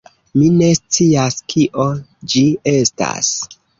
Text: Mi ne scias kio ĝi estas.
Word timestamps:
Mi 0.37 0.45
ne 0.53 0.69
scias 0.77 1.37
kio 1.55 1.85
ĝi 2.35 2.43
estas. 2.77 3.31